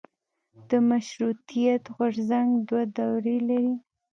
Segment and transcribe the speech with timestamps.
[0.69, 3.73] د مشروطیت غورځنګ دوه دورې لري.